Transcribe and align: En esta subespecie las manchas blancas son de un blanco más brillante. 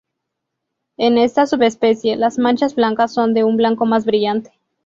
En 0.97 1.19
esta 1.19 1.45
subespecie 1.45 2.15
las 2.15 2.39
manchas 2.39 2.73
blancas 2.73 3.13
son 3.13 3.35
de 3.35 3.43
un 3.43 3.55
blanco 3.55 3.85
más 3.85 4.03
brillante. 4.03 4.51